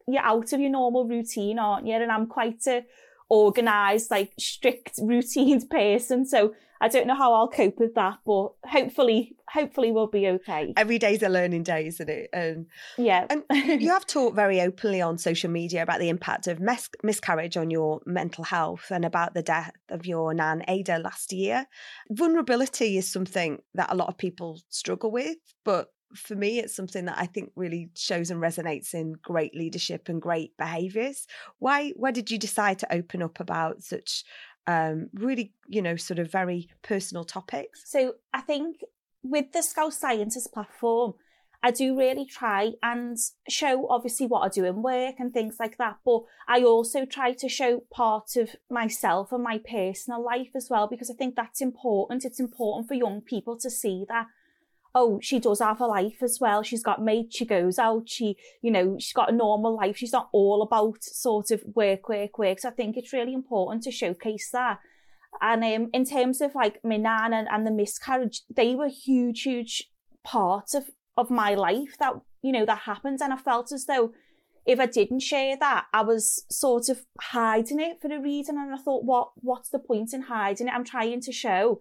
you're 0.07 0.23
out 0.23 0.53
of 0.53 0.61
your 0.61 0.71
normal 0.71 1.07
routine, 1.07 1.59
aren't 1.59 1.87
you? 1.87 1.95
And 1.95 2.11
I'm 2.11 2.27
quite 2.27 2.67
a 2.67 2.85
organized, 3.31 4.11
like 4.11 4.33
strict 4.39 4.99
routines 5.01 5.65
person. 5.65 6.27
So 6.27 6.53
I 6.83 6.89
don't 6.89 7.07
know 7.07 7.15
how 7.15 7.35
I'll 7.35 7.49
cope 7.49 7.79
with 7.79 7.95
that, 7.95 8.19
but 8.25 8.53
hopefully, 8.65 9.37
hopefully 9.49 9.93
we'll 9.93 10.07
be 10.07 10.27
okay. 10.29 10.73
Every 10.79 10.99
day's 10.99 11.23
a 11.23 11.29
learning 11.29 11.63
day, 11.63 11.87
isn't 11.87 12.09
it? 12.09 12.31
And 12.33 12.67
Yeah. 12.97 13.27
And 13.29 13.45
you 13.83 13.91
have 13.91 14.07
talked 14.07 14.35
very 14.35 14.63
openly 14.63 15.03
on 15.03 15.19
social 15.19 15.51
media 15.51 15.83
about 15.83 16.01
the 16.01 16.09
impact 16.09 16.47
of 16.47 16.59
mes- 16.59 16.89
miscarriage 17.03 17.59
on 17.59 17.71
your 17.71 18.01
mental 18.07 18.45
health 18.45 18.87
and 18.91 19.05
about 19.05 19.35
the 19.35 19.43
death 19.43 19.73
of 19.91 20.07
your 20.07 20.33
nan 20.33 20.65
Ada 20.69 20.99
last 20.99 21.33
year. 21.33 21.67
Vulnerability 22.11 22.97
is 22.97 23.11
something 23.11 23.61
that 23.75 23.93
a 23.93 23.95
lot 23.95 24.09
of 24.09 24.17
people 24.17 24.59
struggle 24.71 25.11
with, 25.11 25.37
but 25.65 25.89
for 26.15 26.35
me, 26.35 26.59
it's 26.59 26.75
something 26.75 27.05
that 27.07 27.19
I 27.19 27.27
think 27.27 27.53
really 27.57 27.91
shows 27.95 28.31
and 28.31 28.41
resonates 28.41 28.95
in 28.95 29.15
great 29.23 29.55
leadership 29.55 30.09
and 30.09 30.21
great 30.21 30.57
behaviors. 30.57 31.27
Why? 31.59 31.91
Why 31.97 32.11
did 32.11 32.31
you 32.31 32.39
decide 32.39 32.79
to 32.81 32.93
open 32.93 33.23
up 33.23 33.41
about 33.41 33.83
such 33.83 34.25
um, 34.67 35.09
really, 35.15 35.53
you 35.67 35.83
know, 35.83 35.97
sort 35.97 36.19
of 36.19 36.31
very 36.31 36.69
personal 36.83 37.25
topics? 37.25 37.83
So 37.87 38.15
I 38.33 38.41
think 38.41 38.81
with 39.23 39.53
the 39.53 39.63
Scouse 39.63 39.99
Scientist 39.99 40.53
platform, 40.53 41.15
I 41.63 41.71
do 41.71 41.97
really 41.97 42.25
try 42.25 42.73
and 42.83 43.19
show 43.49 43.87
obviously 43.91 44.27
what 44.27 44.41
I 44.41 44.49
do 44.49 44.65
in 44.65 44.83
work 44.83 45.17
and 45.19 45.33
things 45.33 45.57
like 45.61 45.77
that. 45.77 45.99
But 46.07 46.23
I 46.49 46.63
also 46.63 47.05
try 47.05 47.33
to 47.35 47.49
show 47.51 47.83
part 47.93 48.37
of 48.37 48.57
myself 48.71 49.31
and 49.31 49.43
my 49.43 49.59
personal 49.59 50.25
life 50.25 50.49
as 50.57 50.69
well, 50.71 50.89
because 50.89 51.11
I 51.11 51.15
think 51.15 51.37
that's 51.37 51.61
important. 51.61 52.25
It's 52.25 52.41
important 52.41 52.89
for 52.89 52.95
young 52.95 53.21
people 53.21 53.59
to 53.59 53.69
see 53.69 54.07
that, 54.09 54.27
oh, 54.95 55.21
she 55.23 55.39
does 55.39 55.61
have 55.61 55.81
a 55.81 55.87
life 55.87 56.23
as 56.23 56.39
well. 56.41 56.63
She's 56.63 56.83
got 56.83 57.03
mates, 57.03 57.37
she 57.37 57.45
goes 57.45 57.79
out, 57.79 58.09
she, 58.09 58.37
you 58.61 58.71
know, 58.71 58.97
she's 58.99 59.13
got 59.13 59.31
a 59.31 59.37
normal 59.37 59.77
life. 59.77 59.97
She's 59.97 60.13
not 60.13 60.29
all 60.33 60.63
about 60.63 61.05
sort 61.05 61.51
of 61.51 61.63
work, 61.75 62.09
work, 62.09 62.39
work. 62.39 62.61
So 62.61 62.69
I 62.69 62.73
think 62.73 62.97
it's 62.97 63.13
really 63.13 63.35
important 63.35 63.85
to 63.85 63.91
showcase 63.91 64.51
that. 64.53 64.81
And 65.41 65.63
um, 65.63 65.91
in 65.93 66.05
terms 66.05 66.41
of 66.41 66.55
like 66.55 66.81
my 66.85 66.97
nan 66.97 67.33
and, 67.33 67.49
and 67.51 67.67
the 67.67 67.71
miscarriage, 67.71 68.43
they 68.55 68.75
were 68.75 68.89
huge, 68.89 69.43
huge 69.43 69.85
parts 70.25 70.75
of, 70.75 70.91
of 71.17 71.31
my 71.31 71.55
life 71.55 71.97
that, 71.99 72.15
you 72.43 72.53
know, 72.53 72.67
that 72.67 72.79
happened. 72.79 73.21
And 73.23 73.33
I 73.33 73.37
felt 73.37 73.71
as 73.71 73.87
though 73.87 74.13
if 74.67 74.81
I 74.81 74.87
didn't 74.87 75.21
share 75.21 75.57
that, 75.57 75.87
I 75.93 76.03
was 76.03 76.45
sort 76.51 76.89
of 76.89 77.03
hiding 77.21 77.81
it 77.81 78.01
for 78.03 78.13
a 78.13 78.21
reason. 78.21 78.59
And 78.59 78.75
I 78.75 78.79
thought, 78.79 79.05
what, 79.05 79.31
what's 79.37 79.71
the 79.71 79.79
point 79.79 80.13
in 80.13 80.23
hiding 80.23 80.67
it? 80.67 80.75
I'm 80.75 80.85
trying 80.85 81.21
to 81.23 81.33
show, 81.33 81.81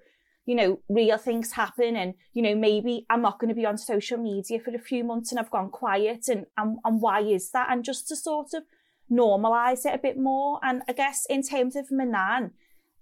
you 0.50 0.56
know, 0.56 0.80
real 0.90 1.20
things 1.20 1.52
happen. 1.52 1.96
And, 1.96 2.16
you 2.34 2.42
know, 2.42 2.56
maybe 2.56 3.06
I'm 3.08 3.22
not 3.22 3.38
going 3.38 3.50
to 3.50 3.56
be 3.56 3.68
on 3.68 3.78
social 3.78 4.18
media 4.18 4.60
for 4.60 4.74
a 4.74 4.80
few 4.80 5.04
months 5.04 5.30
and 5.30 5.40
I've 5.40 5.52
gone 5.52 5.70
quiet. 5.70 6.28
And, 6.28 6.48
and, 6.58 6.80
and 6.84 7.00
why 7.00 7.22
is 7.22 7.52
that? 7.52 7.68
And 7.70 7.84
just 7.84 8.08
to 8.08 8.16
sort 8.16 8.56
of 8.56 8.64
normalize 9.12 9.86
it 9.86 9.94
a 9.94 10.00
bit 10.00 10.18
more. 10.18 10.60
And 10.64 10.82
I 10.90 10.94
guess 10.94 11.28
in 11.30 11.44
terms 11.44 11.76
of 11.76 11.92
my 11.92 12.04
nan, 12.04 12.52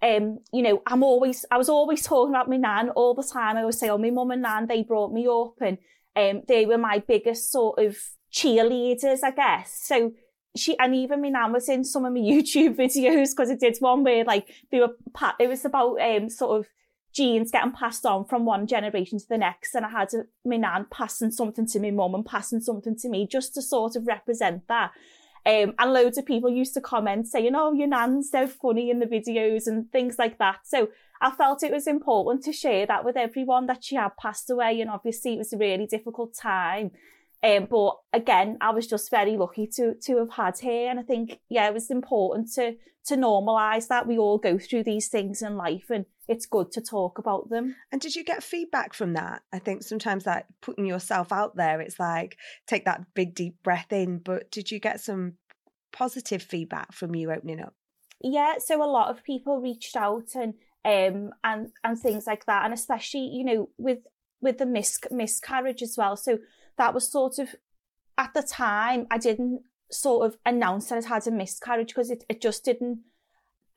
um, 0.01 0.39
you 0.51 0.61
know, 0.61 0.81
I'm 0.85 1.03
always, 1.03 1.45
I 1.49 1.57
was 1.57 1.69
always 1.69 2.03
talking 2.03 2.35
about 2.35 2.49
my 2.49 2.57
nan 2.57 2.89
all 2.89 3.13
the 3.13 3.23
time. 3.23 3.55
I 3.55 3.63
would 3.63 3.75
say, 3.75 3.87
oh, 3.87 3.97
my 3.97 4.09
mum 4.09 4.31
and 4.31 4.41
nan, 4.41 4.67
they 4.67 4.83
brought 4.83 5.13
me 5.13 5.25
up 5.25 5.53
and 5.61 5.77
um, 6.17 6.43
they 6.49 6.65
were 6.65 6.77
my 6.77 6.99
biggest 6.99 7.49
sort 7.49 7.79
of 7.79 7.97
cheerleaders, 8.29 9.19
I 9.23 9.31
guess. 9.31 9.83
So 9.85 10.11
she, 10.53 10.77
and 10.77 10.93
even 10.93 11.21
my 11.21 11.29
nan 11.29 11.53
was 11.53 11.69
in 11.69 11.85
some 11.85 12.03
of 12.03 12.11
my 12.11 12.19
YouTube 12.33 12.75
videos 12.75 13.29
because 13.29 13.49
it 13.49 13.61
did 13.61 13.77
one 13.79 14.03
where 14.03 14.25
like 14.25 14.49
they 14.69 14.81
were, 14.81 14.97
it 15.39 15.47
was 15.47 15.63
about 15.63 16.01
um, 16.01 16.29
sort 16.29 16.59
of 16.59 16.67
genes 17.17 17.49
getting 17.49 17.71
passed 17.71 18.05
on 18.05 18.23
from 18.25 18.45
one 18.45 18.67
generation 18.67 19.17
to 19.17 19.27
the 19.27 19.37
next. 19.37 19.73
And 19.73 19.83
I 19.83 19.89
had 19.89 20.09
my 20.45 20.57
nan 20.57 20.85
passing 20.91 21.31
something 21.31 21.65
to 21.67 21.79
my 21.79 21.89
mum 21.89 22.13
and 22.13 22.25
passing 22.25 22.59
something 22.59 22.95
to 22.97 23.09
me 23.09 23.27
just 23.27 23.55
to 23.55 23.61
sort 23.61 23.95
of 23.95 24.05
represent 24.05 24.67
that. 24.67 24.91
Um, 25.43 25.73
and 25.79 25.93
loads 25.93 26.17
of 26.17 26.25
people 26.25 26.49
used 26.49 26.75
to 26.75 26.81
comment 26.81 27.27
saying, 27.27 27.55
oh, 27.55 27.73
your 27.73 27.87
nan's 27.87 28.29
so 28.29 28.45
funny 28.47 28.91
in 28.91 28.99
the 28.99 29.05
videos 29.05 29.65
and 29.65 29.91
things 29.91 30.19
like 30.19 30.37
that. 30.37 30.59
So 30.65 30.89
I 31.19 31.31
felt 31.31 31.63
it 31.63 31.71
was 31.71 31.87
important 31.87 32.43
to 32.43 32.53
share 32.53 32.85
that 32.85 33.03
with 33.03 33.17
everyone 33.17 33.65
that 33.67 33.83
she 33.83 33.95
had 33.95 34.15
passed 34.17 34.49
away. 34.51 34.79
And 34.81 34.89
obviously 34.89 35.33
it 35.33 35.37
was 35.39 35.53
a 35.53 35.57
really 35.57 35.87
difficult 35.87 36.35
time. 36.35 36.91
Um, 37.43 37.67
but 37.69 37.97
again, 38.13 38.57
I 38.61 38.71
was 38.71 38.87
just 38.87 39.11
very 39.11 39.37
lucky 39.37 39.67
to 39.75 39.95
to 40.05 40.17
have 40.17 40.31
had 40.31 40.59
her. 40.59 40.89
And 40.89 40.99
I 40.99 41.03
think, 41.03 41.39
yeah, 41.49 41.67
it 41.67 41.73
was 41.73 41.91
important 41.91 42.51
to 42.53 42.75
to 43.05 43.15
normalise 43.15 43.87
that 43.87 44.07
we 44.07 44.17
all 44.17 44.37
go 44.37 44.57
through 44.57 44.83
these 44.83 45.07
things 45.07 45.41
in 45.41 45.55
life 45.55 45.85
and 45.89 46.05
it's 46.27 46.45
good 46.45 46.73
to 46.73 46.81
talk 46.81 47.17
about 47.17 47.49
them. 47.49 47.73
And 47.89 48.01
did 48.01 48.17
you 48.17 48.23
get 48.25 48.43
feedback 48.43 48.93
from 48.93 49.13
that? 49.13 49.43
I 49.53 49.59
think 49.59 49.83
sometimes 49.83 50.25
like 50.25 50.45
putting 50.61 50.85
yourself 50.85 51.31
out 51.31 51.55
there, 51.55 51.79
it's 51.79 51.99
like 51.99 52.37
take 52.67 52.83
that 52.83 53.13
big 53.13 53.33
deep 53.33 53.63
breath 53.63 53.93
in. 53.93 54.17
But 54.17 54.51
did 54.51 54.71
you 54.71 54.79
get 54.79 54.99
some 54.99 55.35
positive 55.93 56.43
feedback 56.43 56.91
from 56.91 57.15
you 57.15 57.31
opening 57.31 57.61
up? 57.61 57.73
yeah 58.21 58.55
so 58.57 58.83
a 58.83 58.85
lot 58.85 59.09
of 59.09 59.23
people 59.23 59.61
reached 59.61 59.95
out 59.95 60.29
and 60.35 60.53
um 60.85 61.31
and 61.43 61.69
and 61.83 61.99
things 61.99 62.25
like 62.25 62.45
that 62.45 62.65
and 62.65 62.73
especially 62.73 63.29
you 63.31 63.43
know 63.43 63.69
with 63.77 63.99
with 64.41 64.57
the 64.57 64.65
mis- 64.65 64.99
miscarriage 65.11 65.81
as 65.81 65.95
well 65.97 66.15
so 66.15 66.37
that 66.77 66.93
was 66.93 67.09
sort 67.09 67.39
of 67.39 67.55
at 68.17 68.33
the 68.33 68.43
time 68.43 69.07
i 69.11 69.17
didn't 69.17 69.61
sort 69.91 70.25
of 70.25 70.37
announce 70.45 70.89
that 70.89 71.05
i 71.05 71.07
had 71.07 71.27
a 71.27 71.31
miscarriage 71.31 71.89
because 71.89 72.09
it, 72.09 72.23
it 72.29 72.41
just 72.41 72.63
didn't 72.63 72.99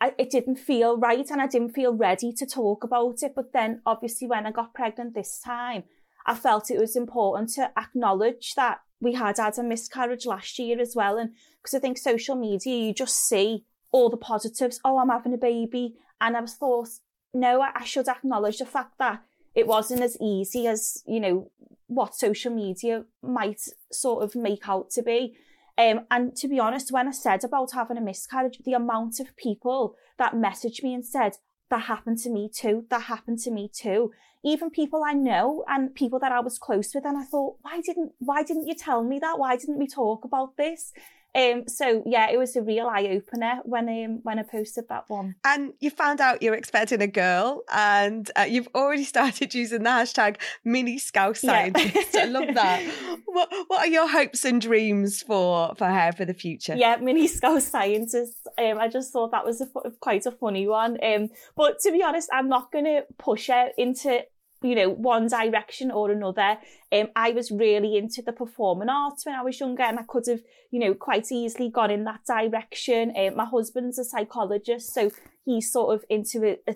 I, 0.03 0.15
it 0.19 0.31
didn't 0.31 0.57
feel 0.57 0.97
right 0.97 1.29
and 1.31 1.41
i 1.41 1.47
didn't 1.47 1.75
feel 1.75 1.95
ready 1.95 2.33
to 2.33 2.47
talk 2.47 2.85
about 2.85 3.23
it 3.23 3.33
but 3.35 3.53
then 3.53 3.83
obviously 3.85 4.27
when 4.27 4.47
i 4.47 4.51
got 4.51 4.75
pregnant 4.75 5.15
this 5.15 5.41
time 5.45 5.85
i 6.27 6.35
felt 6.35 6.71
it 6.71 6.81
was 6.81 6.97
important 6.97 7.51
to 7.51 7.71
acknowledge 7.79 8.55
that 8.55 8.81
we 9.01 9.15
had 9.15 9.39
had 9.39 9.59
a 9.59 9.63
miscarriage 9.63 10.27
last 10.27 10.59
year 10.59 10.81
as 10.81 10.97
well 10.97 11.19
and 11.19 11.31
because 11.61 11.75
i 11.75 11.79
think 11.79 11.99
social 11.99 12.35
media 12.35 12.75
you 12.75 12.95
just 12.95 13.17
see 13.17 13.65
all 13.93 14.11
the 14.11 14.17
positives. 14.17 14.81
Oh, 14.85 14.99
I'm 14.99 15.09
having 15.09 15.35
a 15.35 15.39
baby. 15.39 15.97
And 16.21 16.37
I 16.37 16.41
was 16.41 16.55
thought, 16.55 16.89
no, 17.33 17.61
I, 17.61 17.71
I 17.75 17.85
should 17.85 18.09
acknowledge 18.09 18.59
the 18.59 18.67
fact 18.67 18.99
that 18.99 19.23
it 19.61 19.67
wasn't 19.67 20.03
as 20.03 20.17
easy 20.21 20.67
as, 20.67 21.03
you 21.07 21.21
know, 21.21 21.51
what 21.87 22.15
social 22.15 22.53
media 22.53 23.05
might 23.23 23.61
sort 23.93 24.25
of 24.25 24.35
make 24.35 24.69
out 24.69 24.91
to 24.91 25.03
be. 25.03 25.37
Um, 25.77 26.07
and 26.11 26.37
to 26.37 26.49
be 26.49 26.59
honest, 26.59 26.93
when 26.93 27.09
I 27.09 27.13
said 27.13 27.45
about 27.45 27.73
having 27.73 27.97
a 27.97 28.01
miscarriage, 28.01 28.59
the 28.65 28.75
amount 28.75 29.21
of 29.21 29.37
people 29.37 29.97
that 30.19 30.35
messaged 30.35 30.83
me 30.83 30.95
and 30.95 31.05
said, 31.05 31.33
that 31.71 31.83
happened 31.83 32.19
to 32.19 32.31
me 32.31 32.51
too, 32.53 32.85
that 32.91 33.03
happened 33.03 33.39
to 33.41 33.51
me 33.51 33.71
too. 33.73 34.13
Even 34.45 34.71
people 34.71 35.03
I 35.07 35.13
know 35.13 35.65
and 35.69 35.95
people 35.95 36.19
that 36.19 36.33
I 36.33 36.41
was 36.41 36.59
close 36.59 36.95
with, 36.95 37.05
and 37.07 37.17
I 37.17 37.25
thought, 37.25 37.57
why 37.63 37.81
didn't 37.81 38.13
why 38.19 38.43
didn't 38.43 38.67
you 38.67 38.75
tell 38.75 39.05
me 39.05 39.19
that? 39.21 39.39
Why 39.39 39.57
didn't 39.57 39.79
we 39.79 39.87
talk 39.87 40.25
about 40.25 40.57
this? 40.57 40.93
Um, 41.35 41.69
so 41.69 42.03
yeah, 42.07 42.31
it 42.31 42.39
was 42.39 42.57
a 42.57 42.63
real 42.63 42.87
eye 42.87 43.09
opener 43.11 43.61
when 43.65 43.89
um, 43.89 44.21
when 44.23 44.39
I 44.39 44.43
posted 44.43 44.89
that 44.89 45.05
one. 45.09 45.37
And 45.45 45.73
you 45.81 45.91
found 45.91 46.21
out 46.21 46.43
you're 46.43 46.55
expecting 46.55 47.01
a 47.03 47.07
girl, 47.07 47.63
and 47.73 48.31
uh, 48.37 48.43
you've 48.43 48.69
already 48.75 49.05
started 49.15 49.55
using 49.55 49.85
the 49.85 49.91
hashtag 49.91 50.37
mini 50.65 50.99
scouse 50.99 51.45
Yeah. 51.45 51.71
I 52.15 52.25
love 52.27 52.55
that. 52.55 52.83
What 53.27 53.49
What 53.69 53.81
are 53.81 53.91
your 53.91 54.09
hopes 54.09 54.45
and 54.45 54.61
dreams 54.61 55.23
for 55.23 55.75
for 55.77 55.87
her 55.87 56.13
for 56.13 56.25
the 56.25 56.35
future? 56.35 56.75
Yeah, 56.75 56.97
mini 56.97 57.29
Scouse 57.29 57.69
scientist. 57.69 58.49
Um, 58.59 58.79
I 58.79 58.89
just 58.89 59.13
thought 59.13 59.31
that 59.33 59.45
was 59.45 59.61
a, 59.61 59.67
quite 60.01 60.27
a 60.27 60.31
funny 60.31 60.67
one. 60.67 60.99
Um, 61.03 61.29
but 61.57 61.79
to 61.81 61.93
be 61.93 62.03
honest, 62.03 62.29
I'm 62.33 62.49
not 62.49 62.73
going 62.73 62.85
to 62.85 63.03
push 63.19 63.49
her 63.49 63.71
into 63.77 64.23
you 64.63 64.75
know 64.75 64.91
one 64.91 65.29
direction 65.29 65.91
or 65.91 66.11
another. 66.11 66.59
Um, 66.93 67.09
I 67.17 67.31
was 67.33 67.51
really 67.51 67.97
into 67.97 68.23
the 68.23 68.33
performing 68.33 68.89
arts 68.89 69.25
when 69.27 69.35
I 69.35 69.43
was 69.43 69.59
younger, 69.59 69.83
and 69.83 69.99
I 69.99 70.03
could 70.03 70.25
have 70.29 70.41
you 70.71 70.81
know 70.81 70.95
quite 70.95 71.31
easily 71.31 71.71
gone 71.71 71.91
in 71.91 72.05
that 72.05 72.25
direction. 72.27 73.13
Um, 73.17 73.37
my 73.37 73.45
husband's 73.45 73.99
a 73.99 74.05
psychologist, 74.05 74.93
so 74.95 75.11
he's 75.45 75.73
sort 75.73 75.95
of 75.95 76.05
into 76.09 76.45
a, 76.45 76.59
a 76.71 76.75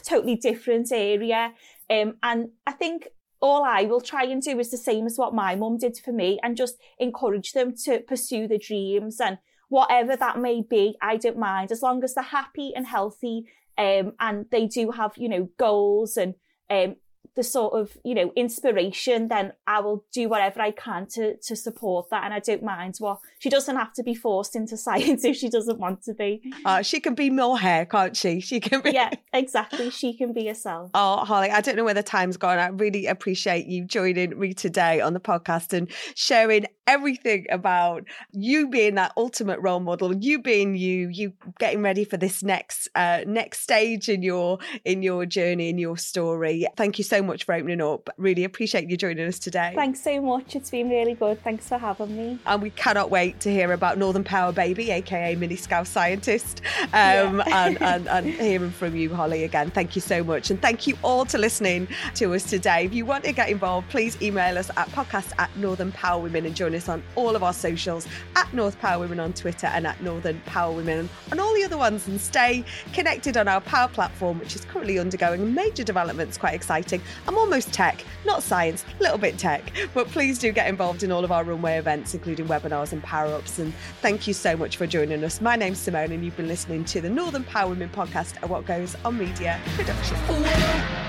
totally 0.00 0.36
different 0.36 0.92
area. 0.92 1.52
Um, 1.88 2.16
and 2.22 2.48
I 2.66 2.72
think 2.72 3.08
all 3.40 3.64
I 3.64 3.82
will 3.82 4.00
try 4.00 4.24
and 4.24 4.42
do 4.42 4.58
is 4.58 4.70
the 4.70 4.78
same 4.78 5.06
as 5.06 5.18
what 5.18 5.34
my 5.34 5.54
mum 5.54 5.78
did 5.78 5.98
for 6.02 6.12
me 6.12 6.38
and 6.42 6.56
just 6.56 6.76
encourage 6.98 7.52
them 7.52 7.74
to 7.84 8.00
pursue 8.00 8.48
their 8.48 8.58
dreams 8.58 9.20
and 9.20 9.38
whatever 9.68 10.16
that 10.16 10.38
may 10.38 10.62
be, 10.62 10.96
I 11.02 11.16
don't 11.16 11.38
mind 11.38 11.72
as 11.72 11.82
long 11.82 12.02
as 12.04 12.14
they're 12.14 12.24
happy 12.24 12.72
and 12.74 12.86
healthy 12.86 13.44
um, 13.78 14.12
and 14.20 14.46
they 14.50 14.66
do 14.66 14.90
have, 14.92 15.12
you 15.16 15.28
know, 15.28 15.48
goals 15.58 16.16
and 16.16 16.34
um, 16.70 16.96
the 17.34 17.42
sort 17.42 17.74
of, 17.74 17.96
you 18.04 18.14
know, 18.14 18.32
inspiration, 18.36 19.28
then 19.28 19.52
I 19.66 19.80
will 19.80 20.04
do 20.12 20.28
whatever 20.28 20.60
I 20.60 20.70
can 20.70 21.06
to, 21.14 21.36
to 21.36 21.56
support 21.56 22.10
that. 22.10 22.24
And 22.24 22.32
I 22.32 22.40
don't 22.40 22.62
mind 22.62 22.96
what 22.98 23.18
she 23.38 23.50
doesn't 23.50 23.76
have 23.76 23.92
to 23.94 24.02
be 24.02 24.14
forced 24.14 24.56
into 24.56 24.76
science 24.86 25.24
if 25.24 25.36
she 25.36 25.48
doesn't 25.48 25.78
want 25.78 26.02
to 26.04 26.14
be. 26.14 26.42
Uh, 26.64 26.82
she 26.82 27.00
can 27.00 27.14
be 27.14 27.30
more 27.30 27.58
hair, 27.58 27.86
can't 27.86 28.16
she? 28.16 28.40
She 28.46 28.60
can 28.60 28.80
be. 28.80 28.92
Yeah, 28.92 29.10
exactly. 29.32 29.90
She 29.90 30.14
can 30.14 30.32
be 30.32 30.46
herself. 30.46 30.92
Oh, 30.94 31.24
Holly, 31.24 31.50
I 31.50 31.60
don't 31.60 31.74
know 31.74 31.84
where 31.84 31.94
the 31.94 32.02
time's 32.02 32.36
gone. 32.36 32.58
I 32.58 32.68
really 32.68 33.06
appreciate 33.06 33.66
you 33.66 33.84
joining 33.84 34.38
me 34.38 34.54
today 34.54 35.00
on 35.00 35.14
the 35.14 35.20
podcast 35.20 35.72
and 35.72 35.90
sharing 36.14 36.66
everything 36.86 37.46
about 37.50 38.04
you 38.32 38.68
being 38.68 38.94
that 38.94 39.12
ultimate 39.16 39.58
role 39.60 39.80
model, 39.80 40.14
you 40.14 40.40
being 40.40 40.76
you, 40.76 41.08
you 41.08 41.32
getting 41.58 41.82
ready 41.82 42.04
for 42.04 42.16
this 42.16 42.42
next 42.42 42.88
uh, 42.94 43.22
next 43.26 43.60
stage 43.60 44.08
in 44.08 44.22
your 44.22 44.58
in 44.84 45.02
your 45.02 45.26
journey, 45.26 45.68
in 45.68 45.78
your 45.78 45.96
story. 45.96 46.66
Thank 46.76 46.98
you 46.98 47.04
so 47.04 47.15
much 47.22 47.44
for 47.44 47.54
opening 47.54 47.80
up. 47.80 48.10
Really 48.16 48.44
appreciate 48.44 48.88
you 48.88 48.96
joining 48.96 49.26
us 49.26 49.38
today. 49.38 49.72
Thanks 49.74 50.02
so 50.02 50.20
much. 50.20 50.56
It's 50.56 50.70
been 50.70 50.88
really 50.88 51.14
good. 51.14 51.42
Thanks 51.42 51.68
for 51.68 51.78
having 51.78 52.16
me. 52.16 52.38
and 52.46 52.62
we 52.62 52.70
cannot 52.70 53.10
wait 53.10 53.40
to 53.40 53.50
hear 53.50 53.72
about 53.72 53.98
Northern 53.98 54.24
Power 54.24 54.52
Baby, 54.52 54.90
aka 54.90 55.34
Mini 55.34 55.56
Scouse 55.56 55.88
Scientist, 55.88 56.62
um, 56.92 57.42
and, 57.52 57.80
and, 57.82 58.08
and 58.08 58.26
hearing 58.40 58.70
from 58.70 58.96
you, 58.96 59.14
Holly, 59.14 59.44
again. 59.44 59.70
Thank 59.70 59.94
you 59.94 60.00
so 60.00 60.22
much. 60.24 60.50
And 60.50 60.60
thank 60.60 60.86
you 60.86 60.96
all 61.02 61.24
to 61.26 61.38
listening 61.38 61.88
to 62.14 62.34
us 62.34 62.44
today. 62.44 62.84
If 62.86 62.94
you 62.94 63.04
want 63.04 63.24
to 63.24 63.32
get 63.32 63.48
involved, 63.48 63.88
please 63.90 64.20
email 64.22 64.58
us 64.58 64.70
at 64.76 64.88
podcast 64.88 65.32
at 65.38 65.54
Northern 65.56 65.92
Power 65.92 66.22
Women 66.22 66.46
and 66.46 66.54
join 66.54 66.74
us 66.74 66.88
on 66.88 67.02
all 67.14 67.36
of 67.36 67.42
our 67.42 67.52
socials 67.52 68.06
at 68.34 68.52
North 68.52 68.78
Power 68.80 69.00
Women 69.00 69.20
on 69.20 69.32
Twitter 69.32 69.66
and 69.68 69.86
at 69.86 70.00
Northern 70.02 70.40
Power 70.46 70.74
Women 70.74 71.08
and 71.30 71.40
all 71.40 71.54
the 71.54 71.64
other 71.64 71.78
ones. 71.78 72.06
And 72.08 72.20
stay 72.20 72.64
connected 72.92 73.36
on 73.36 73.48
our 73.48 73.60
Power 73.60 73.88
platform, 73.88 74.38
which 74.38 74.54
is 74.54 74.64
currently 74.64 74.98
undergoing 74.98 75.54
major 75.54 75.84
developments, 75.84 76.38
quite 76.38 76.54
exciting. 76.54 77.00
I'm 77.26 77.38
almost 77.38 77.72
tech, 77.72 78.04
not 78.24 78.42
science, 78.42 78.84
a 78.98 79.02
little 79.02 79.18
bit 79.18 79.38
tech, 79.38 79.72
but 79.94 80.08
please 80.08 80.38
do 80.38 80.52
get 80.52 80.68
involved 80.68 81.02
in 81.02 81.12
all 81.12 81.24
of 81.24 81.32
our 81.32 81.44
runway 81.44 81.78
events, 81.78 82.14
including 82.14 82.46
webinars 82.46 82.92
and 82.92 83.02
power 83.02 83.32
ups. 83.34 83.58
And 83.58 83.72
thank 84.00 84.26
you 84.26 84.34
so 84.34 84.56
much 84.56 84.76
for 84.76 84.86
joining 84.86 85.22
us. 85.24 85.40
My 85.40 85.56
name's 85.56 85.78
Simone, 85.78 86.12
and 86.12 86.24
you've 86.24 86.36
been 86.36 86.48
listening 86.48 86.84
to 86.86 87.00
the 87.00 87.10
Northern 87.10 87.44
Power 87.44 87.70
Women 87.70 87.88
podcast 87.88 88.36
at 88.36 88.48
What 88.48 88.66
Goes 88.66 88.96
on 89.04 89.18
Media 89.18 89.60
Production. 89.76 91.05